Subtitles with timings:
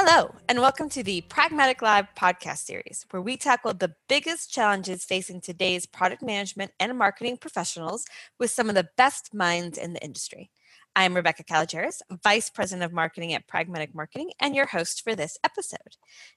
[0.00, 5.04] Hello, and welcome to the Pragmatic Live podcast series, where we tackle the biggest challenges
[5.04, 8.04] facing today's product management and marketing professionals
[8.38, 10.52] with some of the best minds in the industry.
[10.96, 15.38] I'm Rebecca Kalogeris, Vice President of Marketing at Pragmatic Marketing, and your host for this
[15.44, 15.96] episode.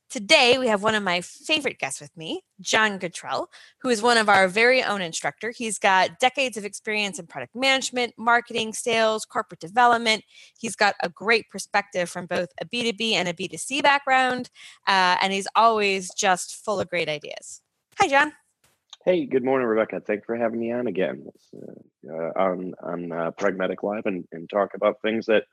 [0.09, 3.47] Today, we have one of my favorite guests with me, John Guttrell,
[3.81, 5.51] who is one of our very own instructor.
[5.51, 10.23] He's got decades of experience in product management, marketing, sales, corporate development.
[10.59, 14.49] He's got a great perspective from both a B2B and a B2C background,
[14.87, 17.61] uh, and he's always just full of great ideas.
[17.99, 18.33] Hi, John.
[19.03, 19.99] Hey, good morning, Rebecca.
[20.05, 24.47] Thanks for having me on again uh, uh, on on uh, Pragmatic Live and, and
[24.47, 25.45] talk about things that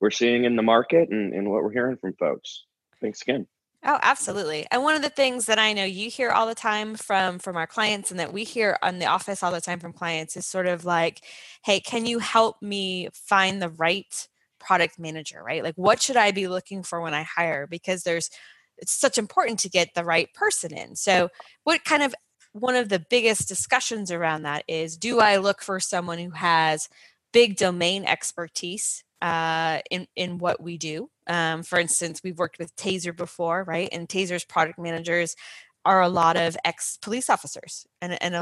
[0.00, 2.64] we're seeing in the market and, and what we're hearing from folks.
[3.02, 3.46] Thanks again.
[3.84, 4.66] Oh, absolutely.
[4.70, 7.54] And one of the things that I know you hear all the time from from
[7.56, 10.46] our clients and that we hear on the office all the time from clients is
[10.46, 11.22] sort of like,
[11.66, 14.26] "Hey, can you help me find the right
[14.58, 15.62] product manager, right?
[15.62, 18.30] Like what should I be looking for when I hire because there's
[18.78, 20.96] it's such important to get the right person in.
[20.96, 21.30] So,
[21.64, 22.14] what kind of
[22.60, 26.88] one of the biggest discussions around that is do I look for someone who has
[27.32, 31.10] big domain expertise uh, in in what we do?
[31.26, 33.88] Um, for instance, we've worked with Taser before, right?
[33.92, 35.36] And Taser's product managers
[35.84, 38.34] are a lot of ex police officers and, and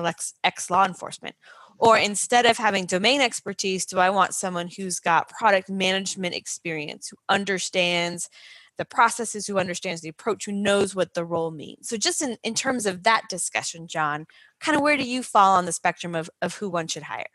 [0.44, 1.36] ex, law enforcement.
[1.78, 7.08] Or instead of having domain expertise, do I want someone who's got product management experience,
[7.08, 8.30] who understands
[8.76, 11.88] the processes, who understands the approach, who knows what the role means.
[11.88, 14.26] So, just in, in terms of that discussion, John,
[14.60, 17.26] kind of where do you fall on the spectrum of, of who one should hire?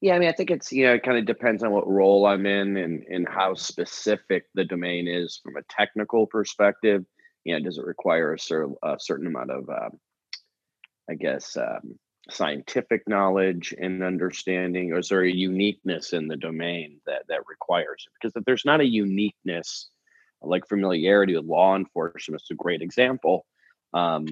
[0.00, 2.26] Yeah, I mean, I think it's, you know, it kind of depends on what role
[2.26, 7.04] I'm in and, and how specific the domain is from a technical perspective.
[7.44, 10.00] You know, does it require a, cer- a certain amount of, um,
[11.08, 11.98] I guess, um,
[12.30, 18.04] scientific knowledge and understanding, or is there a uniqueness in the domain that that requires
[18.06, 18.12] it?
[18.14, 19.90] Because if there's not a uniqueness
[20.44, 23.46] like familiarity with law enforcement is a great example
[23.94, 24.26] um,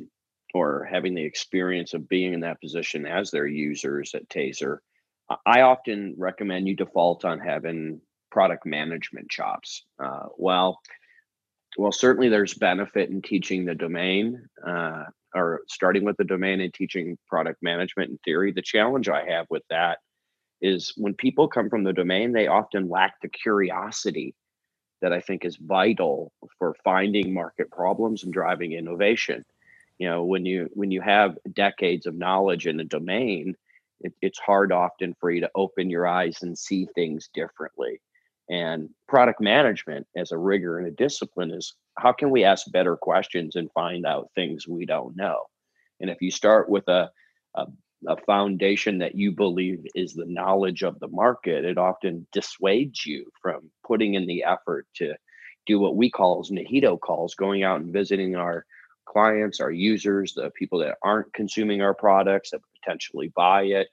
[0.55, 4.79] or having the experience of being in that position as their users at taser.
[5.47, 8.01] I often recommend you default on having
[8.31, 9.85] product management chops.
[10.03, 10.81] Uh, well
[11.79, 15.05] well certainly there's benefit in teaching the domain uh,
[15.35, 18.53] or starting with the domain and teaching product management in theory.
[18.53, 19.99] The challenge i have with that
[20.61, 24.35] is when people come from the domain they often lack the curiosity
[25.01, 29.45] that I think is vital for finding market problems and driving innovation.
[29.99, 33.55] You know, when you when you have decades of knowledge in a domain,
[34.01, 38.01] it, it's hard often for you to open your eyes and see things differently.
[38.49, 42.97] And product management as a rigor and a discipline is how can we ask better
[42.97, 45.45] questions and find out things we don't know?
[46.01, 47.11] And if you start with a,
[47.55, 47.67] a
[48.07, 53.31] a foundation that you believe is the knowledge of the market, it often dissuades you
[53.43, 55.15] from putting in the effort to
[55.67, 58.65] do what we call as NIHITO calls, going out and visiting our
[59.07, 63.89] clients, our users, the people that aren't consuming our products that potentially buy it.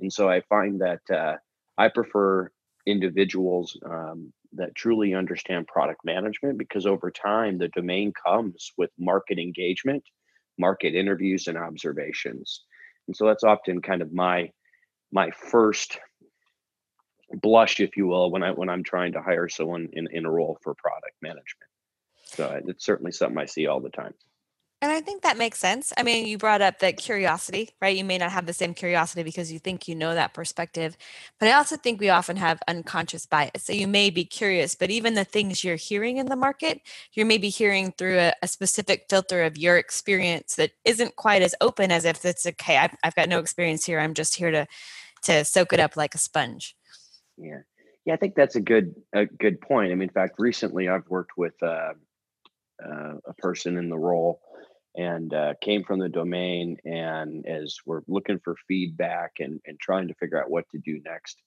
[0.00, 1.36] And so I find that uh,
[1.78, 2.50] I prefer
[2.86, 9.38] individuals um, that truly understand product management because over time the domain comes with market
[9.38, 10.02] engagement,
[10.58, 12.64] market interviews, and observations
[13.06, 14.50] and so that's often kind of my
[15.12, 15.98] my first
[17.32, 20.30] blush if you will when i when i'm trying to hire someone in, in a
[20.30, 21.68] role for product management.
[22.24, 24.14] So it's certainly something i see all the time
[24.82, 25.92] and I think that makes sense.
[25.96, 27.96] I mean, you brought up that curiosity, right?
[27.96, 30.96] You may not have the same curiosity because you think you know that perspective.
[31.38, 33.62] But I also think we often have unconscious bias.
[33.62, 36.80] So you may be curious, but even the things you're hearing in the market,
[37.12, 41.54] you're maybe hearing through a, a specific filter of your experience that isn't quite as
[41.60, 44.00] open as if it's okay, I've, I've got no experience here.
[44.00, 44.66] I'm just here to
[45.22, 46.74] to soak it up like a sponge.
[47.38, 47.60] Yeah.
[48.04, 49.92] Yeah, I think that's a good a good point.
[49.92, 51.92] I mean, in fact, recently I've worked with uh,
[52.84, 54.40] uh, a person in the role
[54.94, 56.76] and uh, came from the domain.
[56.84, 61.00] And as we're looking for feedback and, and trying to figure out what to do
[61.04, 61.40] next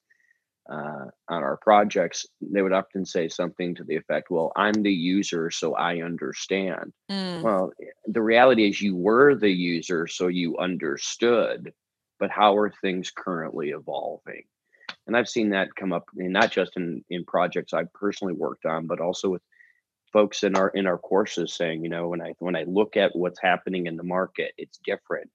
[0.70, 4.92] uh, on our projects, they would often say something to the effect, Well, I'm the
[4.92, 6.92] user, so I understand.
[7.12, 7.42] Mm.
[7.42, 7.72] Well,
[8.08, 11.74] the reality is you were the user, so you understood.
[12.20, 14.44] But how are things currently evolving?
[15.06, 18.66] And I've seen that come up, and not just in, in projects I've personally worked
[18.66, 19.42] on, but also with
[20.16, 23.14] folks in our in our courses saying, you know, when I when I look at
[23.14, 25.30] what's happening in the market, it's different,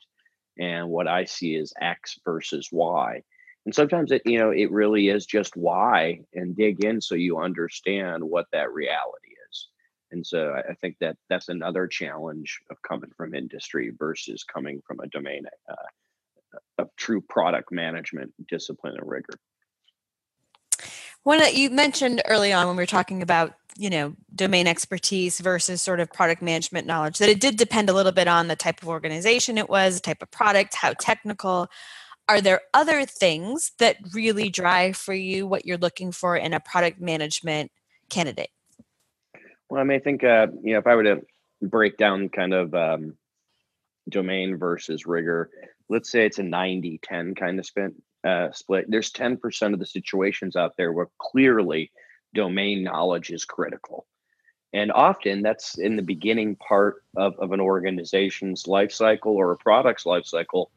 [0.59, 3.23] and what I see is X versus Y.
[3.67, 7.41] And sometimes it, you know, it really is just Y, and dig in so you
[7.41, 9.69] understand what that reality is.
[10.12, 15.00] And so I think that that's another challenge of coming from industry versus coming from
[15.00, 19.38] a domain uh, of true product management discipline and rigor.
[21.23, 25.83] When you mentioned early on when we were talking about you know domain expertise versus
[25.83, 28.81] sort of product management knowledge that it did depend a little bit on the type
[28.81, 31.69] of organization it was type of product how technical.
[32.27, 36.61] Are there other things that really drive for you what you're looking for in a
[36.61, 37.71] product management
[38.09, 38.49] candidate?
[39.69, 41.21] Well i mean i think uh, you know if i were to
[41.61, 43.19] break down kind of um,
[44.09, 45.51] domain versus rigor
[45.91, 47.93] let's say it's a 90 10 kind of split
[48.25, 48.87] uh, split.
[48.89, 51.91] There's 10% of the situations out there where clearly
[52.35, 54.07] domain knowledge is critical.
[54.72, 59.56] And often that's in the beginning part of, of an organization's life cycle or a
[59.56, 60.70] product's life cycle,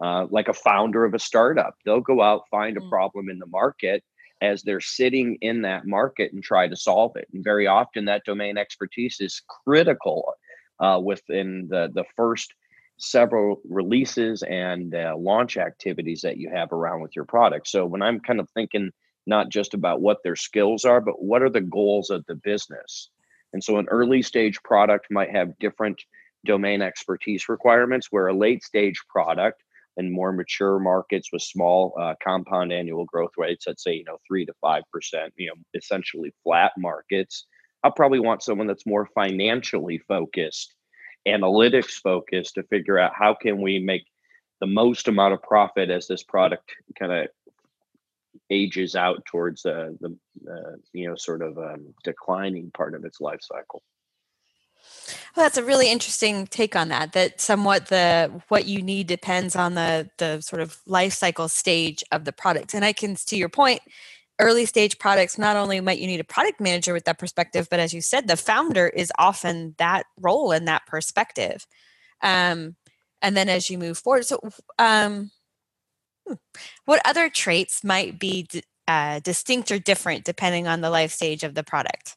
[0.00, 1.76] uh, like a founder of a startup.
[1.84, 2.88] They'll go out, find a mm.
[2.88, 4.04] problem in the market
[4.40, 7.28] as they're sitting in that market and try to solve it.
[7.32, 10.34] And very often that domain expertise is critical
[10.80, 12.54] uh, within the, the first
[12.98, 17.68] several releases and uh, launch activities that you have around with your product.
[17.68, 18.90] So when I'm kind of thinking
[19.26, 23.10] not just about what their skills are, but what are the goals of the business.
[23.52, 26.02] And so an early stage product might have different
[26.44, 29.62] domain expertise requirements, where a late stage product
[29.96, 34.18] in more mature markets with small uh, compound annual growth rates, let's say, you know,
[34.26, 34.82] three to 5%,
[35.36, 37.46] you know, essentially flat markets,
[37.84, 40.74] I'll probably want someone that's more financially focused,
[41.26, 44.04] analytics focused to figure out how can we make
[44.60, 47.26] the most amount of profit as this product kind of
[48.50, 50.16] ages out towards uh, the
[50.50, 53.82] uh, you know sort of um, declining part of its life cycle.
[55.36, 57.12] Well, that's a really interesting take on that.
[57.12, 62.04] That somewhat the what you need depends on the the sort of life cycle stage
[62.12, 62.74] of the product.
[62.74, 63.80] And I can, to your point,
[64.38, 67.80] early stage products not only might you need a product manager with that perspective, but
[67.80, 71.66] as you said, the founder is often that role and that perspective.
[72.22, 72.76] Um,
[73.20, 74.40] and then as you move forward, so
[74.78, 75.30] um,
[76.84, 78.46] What other traits might be
[78.88, 82.16] uh, distinct or different depending on the life stage of the product?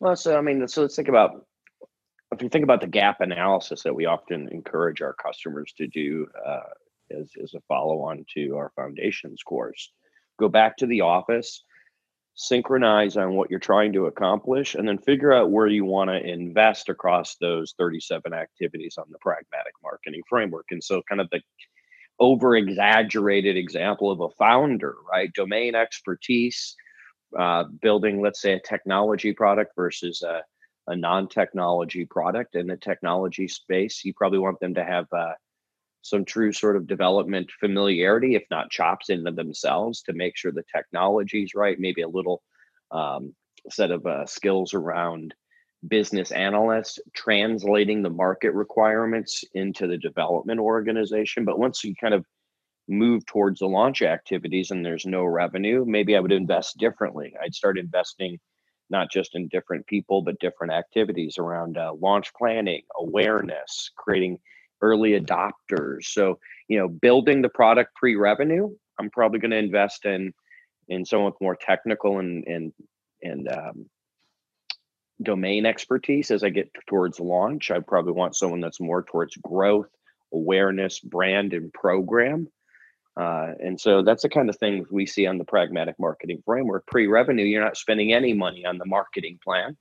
[0.00, 1.46] Well, so I mean, so let's think about
[2.32, 6.26] if you think about the gap analysis that we often encourage our customers to do
[6.44, 6.60] uh,
[7.10, 9.92] as, as a follow-on to our foundations course.
[10.38, 11.62] Go back to the office,
[12.34, 16.26] synchronize on what you're trying to accomplish, and then figure out where you want to
[16.26, 20.66] invest across those 37 activities on the pragmatic marketing framework.
[20.70, 21.40] And so, kind of the
[22.18, 25.32] over exaggerated example of a founder, right?
[25.32, 26.76] Domain expertise,
[27.38, 30.42] uh, building, let's say, a technology product versus a,
[30.86, 32.54] a non technology product.
[32.54, 35.32] In the technology space, you probably want them to have uh,
[36.02, 40.64] some true sort of development familiarity, if not chops into themselves, to make sure the
[40.74, 42.42] technology is right, maybe a little
[42.90, 43.34] um,
[43.70, 45.34] set of uh, skills around
[45.88, 51.44] business analysts translating the market requirements into the development organization.
[51.44, 52.24] But once you kind of
[52.88, 57.34] move towards the launch activities and there's no revenue, maybe I would invest differently.
[57.42, 58.38] I'd start investing
[58.90, 64.38] not just in different people, but different activities around uh, launch planning, awareness, creating
[64.82, 66.04] early adopters.
[66.04, 66.38] So,
[66.68, 68.68] you know, building the product pre-revenue,
[69.00, 70.32] I'm probably going to invest in
[70.88, 72.72] in someone more technical and and
[73.22, 73.86] and um,
[75.22, 77.70] domain expertise as I get towards launch.
[77.70, 79.88] I probably want someone that's more towards growth,
[80.32, 82.48] awareness, brand, and program.
[83.16, 86.86] Uh, and so that's the kind of thing we see on the pragmatic marketing framework.
[86.86, 89.76] Pre revenue, you're not spending any money on the marketing plan.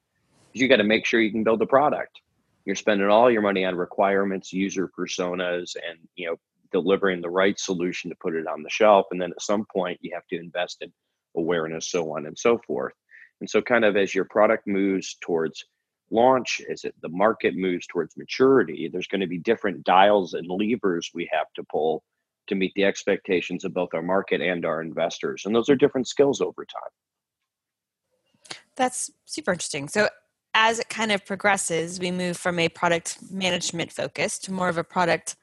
[0.54, 2.20] You got to make sure you can build a product.
[2.66, 6.36] You're spending all your money on requirements, user personas, and you know
[6.72, 9.08] delivering the right solution to put it on the shelf.
[9.12, 10.92] And then at some point, you have to invest in
[11.36, 12.94] awareness, so on and so forth.
[13.42, 15.66] And so, kind of as your product moves towards
[16.12, 20.48] launch, as it, the market moves towards maturity, there's going to be different dials and
[20.48, 22.04] levers we have to pull
[22.48, 25.44] to meet the expectations of both our market and our investors.
[25.46, 28.58] And those are different skills over time.
[28.76, 29.88] That's super interesting.
[29.88, 30.08] So,
[30.54, 34.78] as it kind of progresses, we move from a product management focus to more of
[34.78, 35.36] a product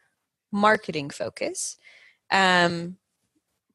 [0.53, 1.77] marketing focus.
[2.31, 2.97] Um,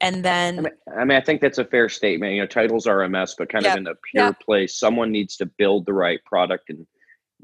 [0.04, 2.34] and then I mean, I mean, I think that's a fair statement.
[2.34, 5.38] You know, titles are a mess, but kind of in a pure place, someone needs
[5.38, 6.86] to build the right product and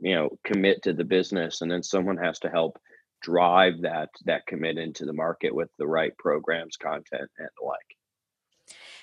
[0.01, 2.78] you know commit to the business, and then someone has to help
[3.22, 7.80] drive that that commit into the market with the right programs, content, and the like.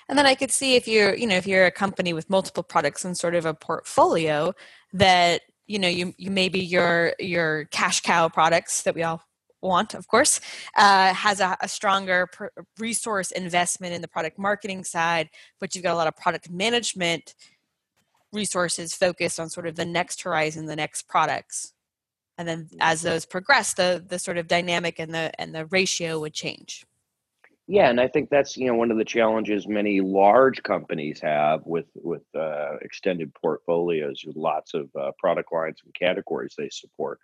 [0.09, 2.63] And then I could see if you're, you know, if you're a company with multiple
[2.63, 4.53] products and sort of a portfolio
[4.93, 9.21] that you know you you maybe your your cash cow products that we all
[9.61, 10.39] want, of course,
[10.75, 12.29] uh, has a, a stronger
[12.79, 17.35] resource investment in the product marketing side, but you've got a lot of product management
[18.33, 21.73] resources focused on sort of the next horizon, the next products.
[22.37, 26.19] And then as those progress, the the sort of dynamic and the and the ratio
[26.19, 26.85] would change.
[27.69, 31.65] Yeah, and I think that's you know one of the challenges many large companies have
[31.65, 37.19] with with uh, extended portfolios with lots of uh, product lines and categories they support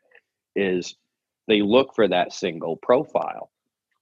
[0.56, 0.96] is
[1.48, 3.50] they look for that single profile.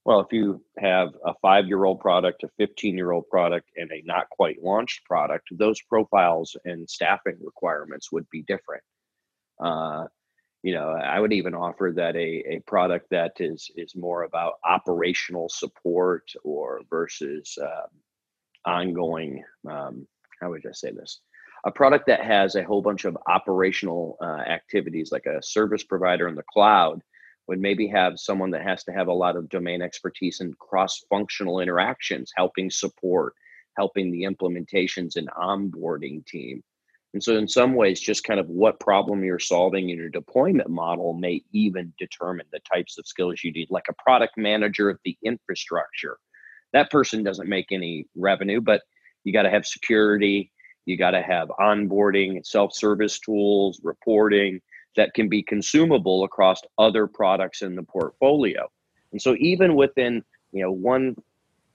[0.04, 3.90] Well, if you have a five year old product, a 15 year old product, and
[3.92, 8.82] a not quite launched product, those profiles and staffing requirements would be different.
[9.62, 10.06] Uh,
[10.62, 14.54] you know, I would even offer that a, a product that is is more about
[14.64, 17.86] operational support or versus uh,
[18.68, 19.44] ongoing.
[19.68, 20.06] Um,
[20.40, 21.20] how would I say this?
[21.64, 26.26] A product that has a whole bunch of operational uh, activities, like a service provider
[26.26, 27.02] in the cloud,
[27.48, 31.60] would maybe have someone that has to have a lot of domain expertise and cross-functional
[31.60, 33.34] interactions helping support
[33.76, 36.62] helping the implementations and onboarding team.
[37.14, 40.70] And so in some ways just kind of what problem you're solving in your deployment
[40.70, 44.98] model may even determine the types of skills you need like a product manager of
[45.04, 46.18] the infrastructure.
[46.72, 48.82] That person doesn't make any revenue but
[49.24, 50.52] you got to have security
[50.84, 54.60] you got to have onboarding self-service tools reporting
[54.96, 58.68] that can be consumable across other products in the portfolio.
[59.12, 60.22] And so even within,
[60.52, 61.16] you know, one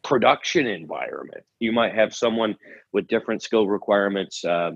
[0.04, 2.56] production environment, you might have someone
[2.94, 4.72] with different skill requirements uh,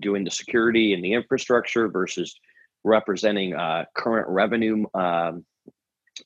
[0.00, 2.38] doing the security and the infrastructure versus
[2.84, 5.44] representing uh, current revenue um,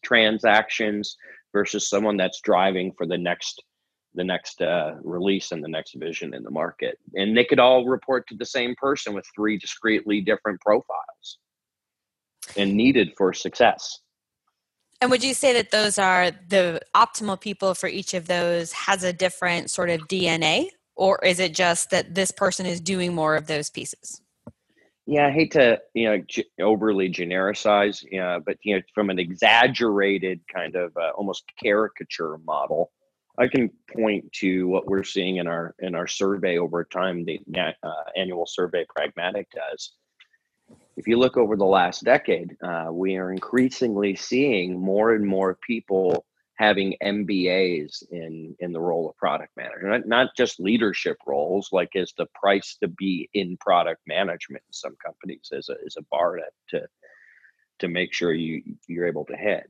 [0.02, 1.16] transactions
[1.52, 3.62] versus someone that's driving for the next
[4.14, 7.86] the next uh, release and the next vision in the market and they could all
[7.86, 11.38] report to the same person with three discretely different profiles
[12.56, 13.98] and needed for success.
[15.00, 19.02] And would you say that those are the optimal people for each of those has
[19.02, 20.68] a different sort of DNA?
[20.94, 24.20] Or is it just that this person is doing more of those pieces?
[25.06, 29.18] Yeah, I hate to you know g- overly genericize, yeah, but you know from an
[29.18, 32.92] exaggerated kind of uh, almost caricature model,
[33.36, 37.24] I can point to what we're seeing in our in our survey over time.
[37.24, 37.40] The
[37.82, 39.92] uh, annual survey Pragmatic does,
[40.96, 45.58] if you look over the last decade, uh, we are increasingly seeing more and more
[45.66, 46.24] people
[46.56, 51.90] having MBAs in in the role of product manager, not, not just leadership roles, like
[51.94, 56.04] is the price to be in product management in some companies as a, as a
[56.10, 56.86] bar to, to
[57.80, 59.64] to make sure you you're able to hit.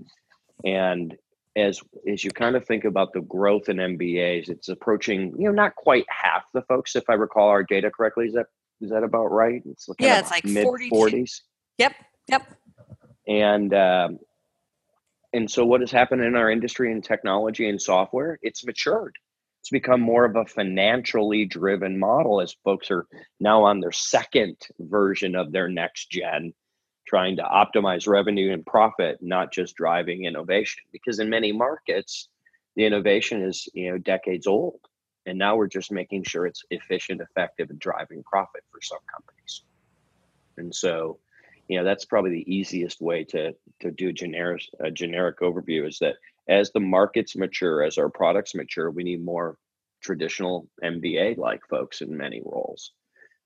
[0.64, 1.16] And
[1.56, 5.52] as as you kind of think about the growth in MBAs, it's approaching you know
[5.52, 8.26] not quite half the folks, if I recall our data correctly.
[8.26, 8.46] Is that
[8.82, 9.62] is that about right?
[9.64, 11.42] It's yeah, it's like mid forties.
[11.78, 11.94] Yep,
[12.28, 12.42] yep.
[13.26, 14.18] And um,
[15.32, 18.38] and so what has happened in our industry and technology and software?
[18.42, 19.16] It's matured.
[19.60, 23.06] It's become more of a financially driven model as folks are
[23.38, 26.52] now on their second version of their next gen,
[27.06, 30.82] trying to optimize revenue and profit, not just driving innovation.
[30.92, 32.28] Because in many markets,
[32.74, 34.80] the innovation is you know decades old
[35.26, 39.62] and now we're just making sure it's efficient effective and driving profit for some companies.
[40.56, 41.18] And so
[41.68, 45.88] you know that's probably the easiest way to to do a generic a generic overview
[45.88, 46.16] is that
[46.48, 49.56] as the markets mature as our products mature we need more
[50.02, 52.92] traditional mba like folks in many roles.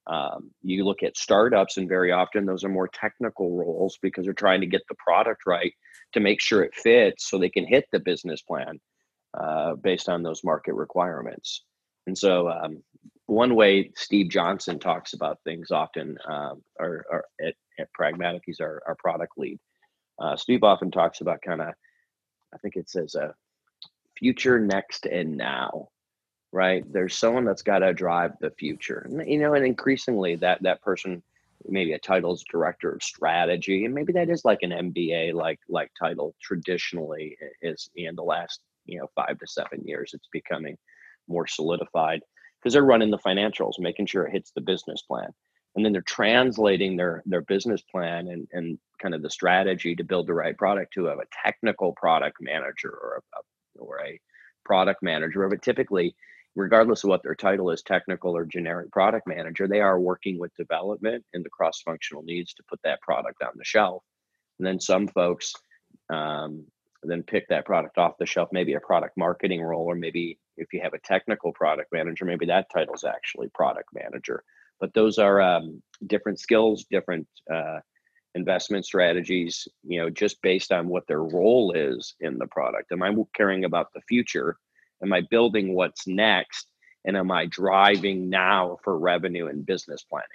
[0.08, 4.34] Um, you look at startups and very often those are more technical roles because they're
[4.34, 5.72] trying to get the product right
[6.12, 8.80] to make sure it fits so they can hit the business plan
[9.36, 11.62] uh, based on those market requirements.
[12.06, 12.82] And so, um,
[13.26, 18.60] one way Steve Johnson talks about things often, uh, or, or at, at, Pragmatic, he's
[18.60, 19.58] our, our product lead.
[20.18, 21.68] Uh, Steve often talks about kind of,
[22.54, 23.34] I think it says a
[24.16, 25.88] future, next, and now.
[26.52, 26.84] Right?
[26.90, 30.80] There's someone that's got to drive the future, and, you know, and increasingly that that
[30.80, 31.22] person
[31.68, 35.58] maybe a title as director of strategy and maybe that is like an mba like
[35.68, 40.76] like title traditionally is in the last you know five to seven years it's becoming
[41.28, 42.20] more solidified
[42.60, 45.28] because they're running the financials making sure it hits the business plan.
[45.74, 50.04] And then they're translating their their business plan and and kind of the strategy to
[50.04, 54.18] build the right product to have a technical product manager or a, or a
[54.64, 56.16] product manager but typically
[56.54, 60.56] regardless of what their title is technical or generic product manager they are working with
[60.56, 64.02] development and the cross functional needs to put that product on the shelf.
[64.58, 65.52] And then some folks
[66.08, 66.64] um,
[67.10, 70.72] then pick that product off the shelf, maybe a product marketing role, or maybe if
[70.72, 74.42] you have a technical product manager, maybe that title is actually product manager.
[74.80, 77.80] But those are um, different skills, different uh,
[78.34, 82.92] investment strategies, you know, just based on what their role is in the product.
[82.92, 84.56] Am I caring about the future?
[85.02, 86.68] Am I building what's next?
[87.04, 90.26] And am I driving now for revenue and business planning?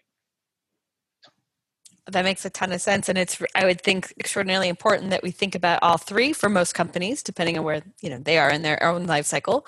[2.08, 3.10] That makes a ton of sense.
[3.10, 6.74] And it's i would think extraordinarily important that we think about all three for most
[6.74, 9.65] companies depending on where you know they are in their own life cycle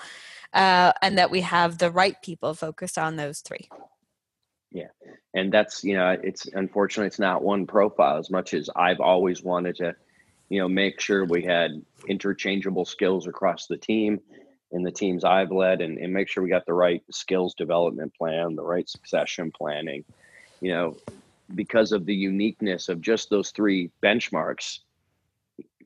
[0.52, 3.68] uh, and that we have the right people focused on those three.
[4.70, 4.88] Yeah.
[5.34, 8.18] And that's you know it's unfortunately it's not one profile.
[8.18, 9.94] As much as i've always wanted to
[10.48, 14.20] you know make sure we had interchangeable skills across the team
[14.72, 18.14] and the teams i've led and, and make sure we got the right skills development
[18.14, 20.04] plan the right succession planning
[20.60, 20.96] you know
[21.54, 24.80] because of the uniqueness of just those three benchmarks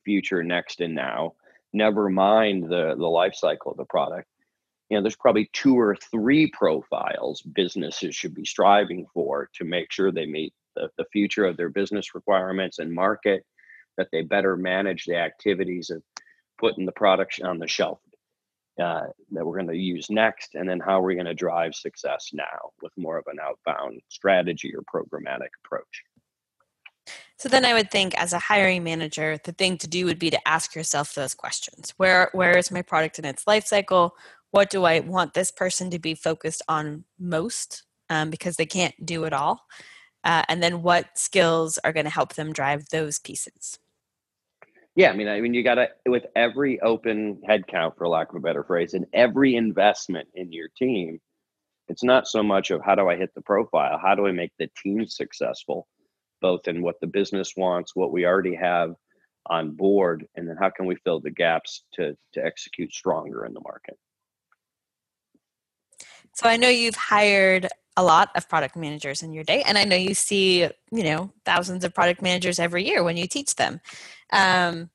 [0.04, 1.34] future next and now
[1.72, 4.28] never mind the the life cycle of the product.
[4.88, 9.92] You know there's probably two or three profiles businesses should be striving for to make
[9.92, 13.44] sure they meet the, the future of their business requirements and market
[13.98, 16.02] that they better manage the activities of
[16.58, 18.00] putting the product on the shelf
[18.78, 21.74] uh, that we're going to use next, and then how are we going to drive
[21.74, 26.02] success now with more of an outbound strategy or programmatic approach.
[27.36, 30.30] So then I would think as a hiring manager, the thing to do would be
[30.30, 31.94] to ask yourself those questions.
[31.96, 34.16] Where where is my product in its life cycle?
[34.50, 37.84] What do I want this person to be focused on most?
[38.10, 39.66] Um, because they can't do it all.
[40.24, 43.78] Uh, and then what skills are going to help them drive those pieces?
[44.98, 48.34] Yeah, I mean, I mean, you got to with every open headcount, for lack of
[48.34, 51.20] a better phrase, and every investment in your team,
[51.86, 54.50] it's not so much of how do I hit the profile, how do I make
[54.58, 55.86] the team successful,
[56.40, 58.94] both in what the business wants, what we already have
[59.46, 63.54] on board, and then how can we fill the gaps to to execute stronger in
[63.54, 63.96] the market.
[66.34, 69.82] So I know you've hired a lot of product managers in your day and i
[69.82, 70.62] know you see
[70.92, 73.80] you know thousands of product managers every year when you teach them.
[74.32, 74.90] Um,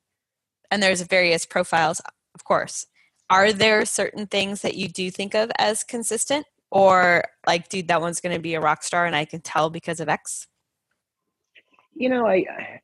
[0.72, 2.02] and there's various profiles
[2.34, 2.88] of course.
[3.30, 6.46] Are there certain things that you do think of as consistent?
[6.72, 9.70] Or like dude that one's going to be a rock star and i can tell
[9.70, 10.48] because of x?
[11.94, 12.80] You know i, I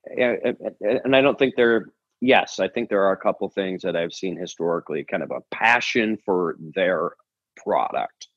[1.06, 1.88] and i don't think there
[2.22, 5.42] yes i think there are a couple things that i've seen historically kind of a
[5.50, 7.14] passion for their
[7.56, 8.28] product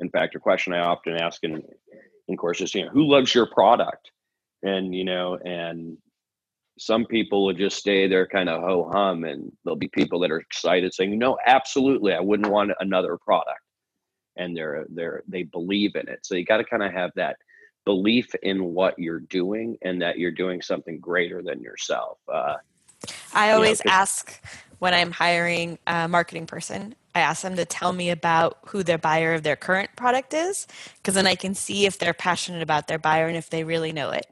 [0.00, 1.62] in fact, a question I often ask in,
[2.28, 4.10] in courses, you know, who loves your product?
[4.62, 5.96] And, you know, and
[6.78, 10.30] some people will just stay there kind of ho hum and there'll be people that
[10.30, 13.60] are excited saying, no, absolutely, I wouldn't want another product.
[14.36, 16.20] And they're they're they believe in it.
[16.22, 17.36] So you got to kind of have that
[17.84, 22.18] belief in what you're doing and that you're doing something greater than yourself.
[22.32, 22.56] Uh,
[23.34, 24.42] I always you know, ask
[24.78, 28.98] when I'm hiring a marketing person, I ask them to tell me about who their
[28.98, 32.86] buyer of their current product is, because then I can see if they're passionate about
[32.86, 34.26] their buyer and if they really know it,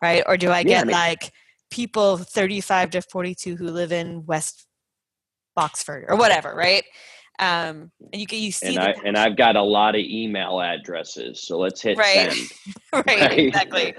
[0.00, 0.22] right?
[0.26, 1.32] Or do I get yeah, I mean, like
[1.70, 4.66] people 35 to 42 who live in West
[5.56, 6.84] Boxford or whatever, right?
[7.38, 10.60] Um, and you can you see and, I, and I've got a lot of email
[10.60, 12.32] addresses, so let's hit right.
[12.32, 12.52] send.
[12.92, 13.94] right, right, exactly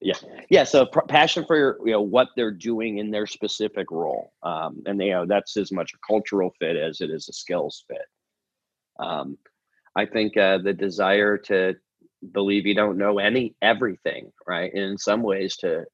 [0.00, 0.14] yeah.
[0.50, 4.82] Yeah so pr- passion for you know what they're doing in their specific role um,
[4.86, 8.06] and you know that's as much a cultural fit as it is a skills fit.
[8.98, 9.38] Um,
[9.96, 11.74] i think uh, the desire to
[12.32, 15.84] believe you don't know any everything right and in some ways to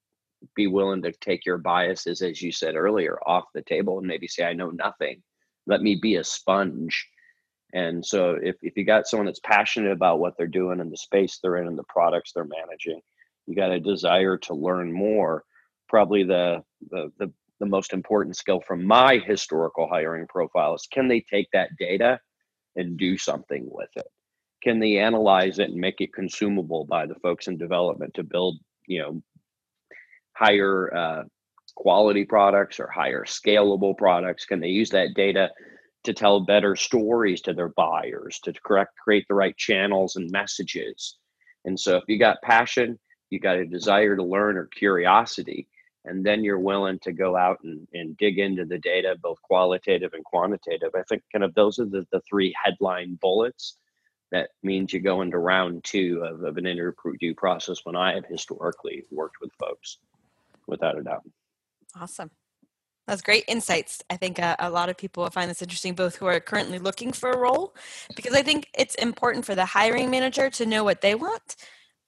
[0.54, 4.28] be willing to take your biases as you said earlier off the table and maybe
[4.28, 5.22] say i know nothing.
[5.66, 7.08] Let me be a sponge.
[7.74, 10.96] And so if, if you got someone that's passionate about what they're doing and the
[10.96, 13.00] space they're in and the products they're managing
[13.46, 15.44] you got a desire to learn more
[15.88, 21.08] probably the, the the the most important skill from my historical hiring profile is can
[21.08, 22.20] they take that data
[22.76, 24.06] and do something with it?
[24.62, 28.58] Can they analyze it and make it consumable by the folks in development to build
[28.86, 29.22] you know
[30.34, 31.22] higher uh,
[31.74, 34.44] quality products or higher scalable products?
[34.44, 35.50] Can they use that data
[36.04, 41.16] to tell better stories to their buyers to correct create the right channels and messages?
[41.64, 42.98] And so if you got passion
[43.30, 45.68] you got a desire to learn or curiosity
[46.06, 50.14] and then you're willing to go out and, and dig into the data both qualitative
[50.14, 50.90] and quantitative.
[50.94, 53.76] I think kind of those are the, the three headline bullets
[54.32, 58.26] that means you go into round two of, of an interview process when i have
[58.26, 59.98] historically worked with folks
[60.66, 61.22] without a doubt.
[61.94, 62.30] Awesome.
[63.06, 64.02] That's great insights.
[64.10, 67.12] I think uh, a lot of people find this interesting, both who are currently looking
[67.12, 67.76] for a role,
[68.16, 71.54] because I think it's important for the hiring manager to know what they want,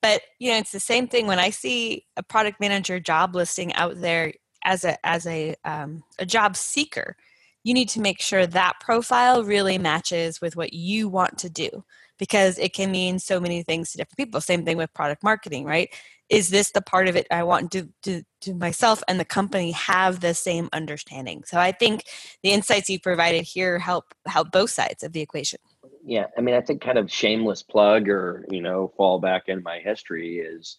[0.03, 3.73] but you know it's the same thing when i see a product manager job listing
[3.75, 4.33] out there
[4.65, 7.17] as a as a um, a job seeker
[7.65, 11.85] you need to make sure that profile really matches with what you want to do
[12.19, 14.41] because it can mean so many things to different people.
[14.41, 15.91] Same thing with product marketing right?
[16.29, 19.73] Is this the part of it i want to do to myself and the company
[19.73, 21.43] have the same understanding?
[21.47, 22.05] So i think
[22.43, 25.61] the insights you provided here help help both sides of the equation
[26.09, 29.63] yeah i mean i think kind of shameless plug or you know fall back in
[29.63, 30.79] my history is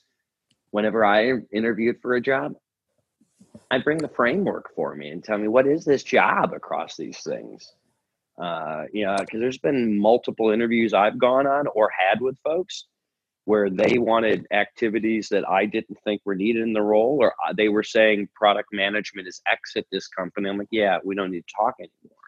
[0.72, 2.54] whenever I interviewed for a job,
[3.72, 7.22] I'd bring the framework for me and tell me what is this job across these
[7.22, 7.74] things.
[8.42, 12.86] Uh, you know, because there's been multiple interviews I've gone on or had with folks
[13.46, 17.54] where they wanted activities that I didn't think were needed in the role, or uh,
[17.56, 20.50] they were saying product management is exit this company.
[20.50, 22.19] I'm like, yeah, we don't need to talk anymore.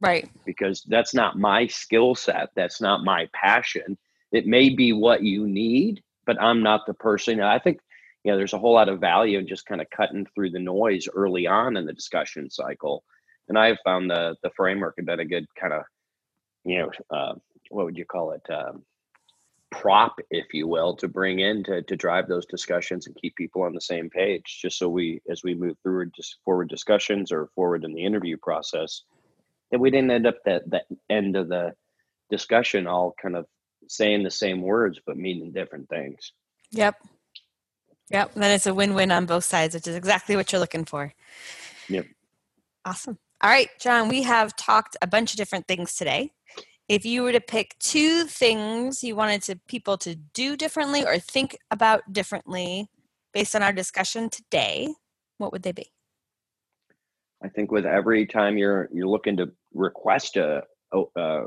[0.00, 0.28] Right.
[0.44, 2.50] Because that's not my skill set.
[2.54, 3.96] That's not my passion.
[4.32, 7.40] It may be what you need, but I'm not the person.
[7.40, 7.80] I think,
[8.24, 10.58] you know, there's a whole lot of value in just kind of cutting through the
[10.58, 13.04] noise early on in the discussion cycle.
[13.48, 15.82] And I have found the the framework had been a good kind of,
[16.64, 17.34] you know, uh,
[17.70, 18.42] what would you call it?
[18.52, 18.82] Um,
[19.70, 23.62] prop, if you will, to bring in to, to drive those discussions and keep people
[23.62, 27.48] on the same page, just so we, as we move through just forward discussions or
[27.54, 29.02] forward in the interview process,
[29.76, 31.74] that we didn't end up at the end of the
[32.30, 33.44] discussion all kind of
[33.88, 36.32] saying the same words but meaning different things.
[36.70, 36.94] Yep.
[38.10, 38.32] Yep.
[38.34, 41.12] Then it's a win-win on both sides, which is exactly what you're looking for.
[41.90, 42.06] Yep.
[42.86, 43.18] Awesome.
[43.42, 46.30] All right, John, we have talked a bunch of different things today.
[46.88, 51.18] If you were to pick two things you wanted to people to do differently or
[51.18, 52.88] think about differently
[53.34, 54.94] based on our discussion today,
[55.36, 55.92] what would they be?
[57.42, 60.62] I think with every time you're you're looking to request a,
[60.92, 61.42] a,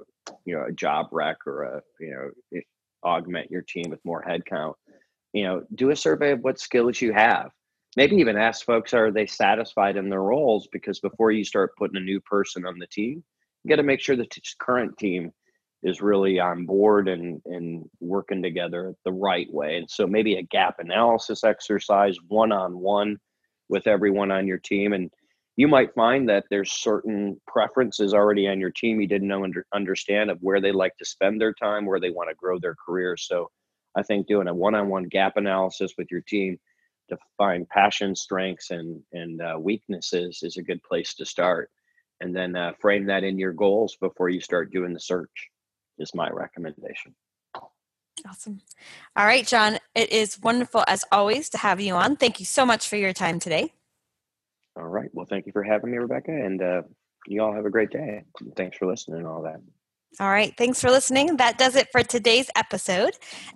[0.46, 2.62] you know a job rec or a you know
[3.04, 4.74] augment your team with more headcount,
[5.34, 7.50] you know, do a survey of what skills you have.
[7.98, 11.98] Maybe even ask folks are they satisfied in their roles because before you start putting
[11.98, 13.24] a new person on the team,
[13.63, 15.32] you got to make sure the t- current team
[15.82, 19.78] is really on board and and working together the right way.
[19.78, 23.18] And so maybe a gap analysis exercise one on one
[23.70, 25.10] with everyone on your team and
[25.60, 29.65] you might find that there's certain preferences already on your team you didn't know under,
[29.74, 32.76] understand of where they like to spend their time where they want to grow their
[32.76, 33.17] career.
[33.17, 33.52] So
[33.93, 36.58] i think doing a one-on-one gap analysis with your team
[37.10, 41.69] to find passion strengths and and uh, weaknesses is a good place to start.
[42.22, 45.50] And then uh, frame that in your goals before you start doing the search
[45.98, 47.13] is my recommendation.
[48.26, 48.62] Awesome.
[49.17, 52.15] All right john it is wonderful as always to have you on.
[52.15, 53.74] Thank you so much for your time today
[54.75, 55.10] all right.
[55.13, 56.32] Well, thank you for having me, Rebecca.
[56.32, 56.82] And uh,
[57.27, 58.23] you all have a great day.
[58.55, 59.62] Thanks for listening and all that.
[60.19, 60.53] All right.
[60.58, 61.38] Thanks for listening.
[61.38, 63.12] That does it for today's episode.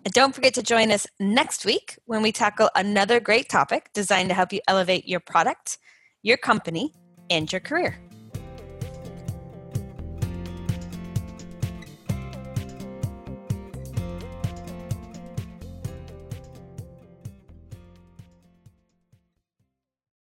[0.05, 4.29] And don't forget to join us next week when we tackle another great topic designed
[4.29, 5.79] to help you elevate your product,
[6.21, 6.93] your company,
[7.29, 7.99] and your career.